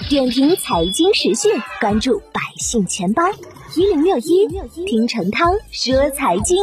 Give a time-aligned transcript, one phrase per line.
[0.00, 3.22] 点评财经时讯，关注百姓钱包
[3.76, 4.48] 一零六一，
[4.86, 6.56] 听陈涛说财经。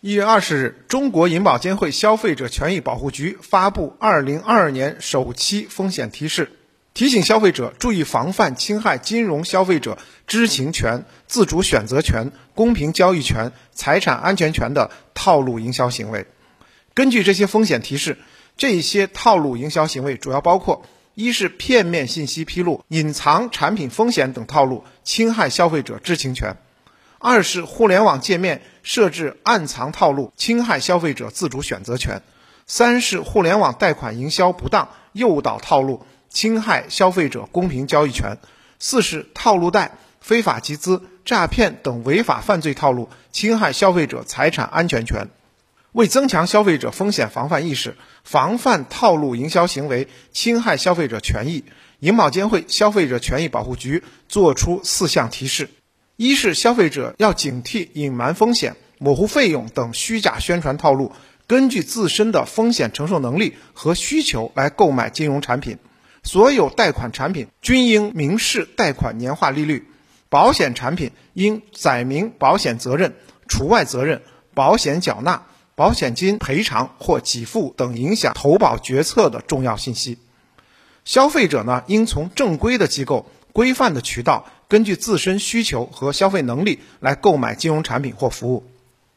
[0.00, 6.52] 一月二十日，中国银保监会消费者权益保护局发布二零二二年首期风险提示，
[6.94, 9.98] 提醒消费者注意防范侵害金融消费者
[10.28, 16.26] 知情权、自主选择权、公平交易权、财产安全权的套路营销行为。
[16.94, 18.18] 根据这些风险提示，
[18.56, 26.56] 这些套路营销行为主要包括：一是片面信息披露、隐藏产品风险等套路，侵害消费者知情权。
[27.18, 32.18] 二是互联网界面设置暗藏套路，侵害消费者自主选择权；
[32.66, 38.36] 三是互联网贷款营销不当，诱导套路，侵害消费者公平交易权；
[38.80, 45.28] 四是套路贷、非法集资、诈骗等违法犯罪套路，侵害消费者财产安全权。
[45.94, 51.62] 为增强消费者风险防范意识，防范套路营销行为侵害消费者权益，
[52.00, 55.70] 银保监会消费者权益保护局作出四项提示。
[56.16, 61.12] 一是消费者要警惕隐瞒风险、模糊费用等虚假宣传套路，
[61.46, 65.78] 根据自身的风险承受能力和需求来购买金融产品。
[66.24, 69.86] 所有贷款产品均应明示贷款年化利率，
[70.28, 73.14] 保险产品应载明保险责任、
[73.46, 74.22] 除外责任、
[74.54, 80.18] 保险缴纳、保险金赔偿或给付等影响投保决策的重要信息。
[81.04, 84.46] 消费者呢，应从正规的机构、规范的渠道。
[84.66, 88.64] 根据自身需求和消费能力来购买金融产品或服务，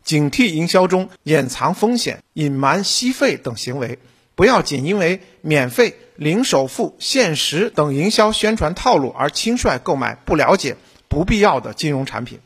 [0.03, 3.97] 警惕营销中掩藏风险、隐瞒息费等行为，
[4.35, 10.75] 不要仅因为免费、零首付、限时等营销宣传套路而轻率购买不了解、
[11.07, 12.39] 不必要的金融产品。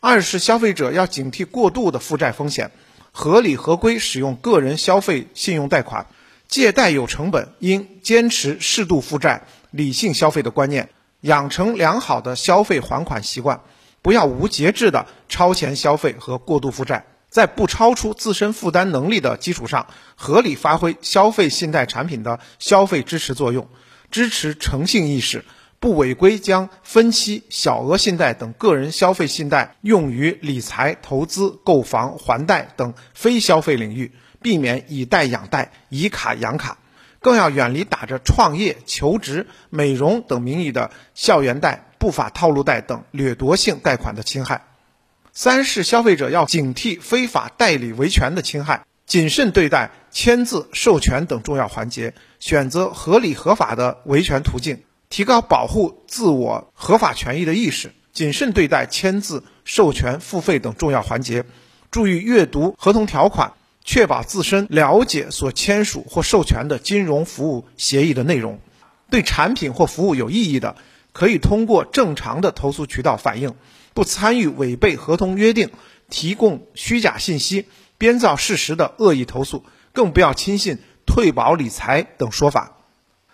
[0.00, 2.70] 二是消费者要警惕过度的负债风险，
[3.18, 6.06] 合理合规使用个人消费信用贷款，
[6.48, 10.90] 借贷有成本，应坚持适度负债、理性消费的观念。
[11.22, 13.62] 养成良好的消费还款习惯，
[14.02, 23.66] 不要无节制的超前消费和过度负债，在不超出自身负担能力的基础上，合理发挥消费信贷产品的消费支持作用，
[24.10, 25.42] 支持诚信意识，
[25.78, 36.78] 不违规将分期、小额信贷等个人消费信贷用于理财、投资、购房、还贷等非消费领域，避免以贷养贷、以卡养卡。
[37.20, 44.64] 更要远离打着创业、求职、美容等名义的校园贷、不法套路贷等掠夺性贷款的侵害。
[45.32, 61.44] 三是消费者要警惕非法代理维权的侵害，谨慎对待签字、授权等重要环节，选择合理合法的维权途径，提高保护自我合法权益的意识，谨慎对待签字、授权、付费等重要环节，
[61.90, 63.52] 注意阅读合同条款。
[63.88, 68.58] 确保自身了解所签署或授权的金融服务协议的内容，
[69.10, 70.74] 对产品或服务有异议的，
[71.12, 73.54] 可以通过正常的投诉渠道反映，
[73.94, 75.70] 不参与违背合同约定、
[76.10, 82.75] 提供虚假信息、编造事实的恶意投诉，更不要轻信退保理财等说法。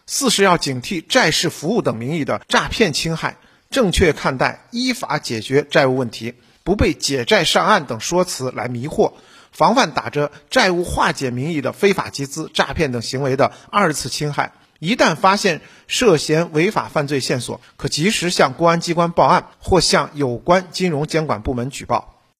[0.06, 3.36] 四是要警惕债市服务等名义的诈骗侵害，
[3.70, 9.12] 正确看待、依法解决债务问题，不被解债上岸等说辞来迷惑。
[9.52, 22.21] 防范打着债务化解名义的非法集资、诈骗等行为的二次侵害，一旦发现涉嫌违法犯罪线索，可及时向公安机关报案或向有关金融监管部门举报。